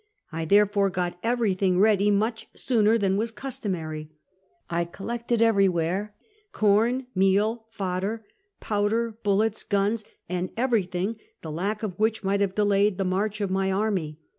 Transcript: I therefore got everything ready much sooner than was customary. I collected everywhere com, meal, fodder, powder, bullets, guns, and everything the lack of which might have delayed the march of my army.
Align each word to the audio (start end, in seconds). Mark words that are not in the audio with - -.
I 0.31 0.45
therefore 0.45 0.89
got 0.89 1.19
everything 1.21 1.77
ready 1.79 2.09
much 2.09 2.47
sooner 2.55 2.97
than 2.97 3.17
was 3.17 3.29
customary. 3.29 4.09
I 4.67 4.83
collected 4.83 5.43
everywhere 5.43 6.15
com, 6.51 7.05
meal, 7.13 7.67
fodder, 7.69 8.25
powder, 8.59 9.19
bullets, 9.21 9.61
guns, 9.61 10.03
and 10.27 10.49
everything 10.57 11.17
the 11.43 11.51
lack 11.51 11.83
of 11.83 11.99
which 11.99 12.23
might 12.23 12.41
have 12.41 12.55
delayed 12.55 12.97
the 12.97 13.05
march 13.05 13.41
of 13.41 13.51
my 13.51 13.71
army. 13.71 14.17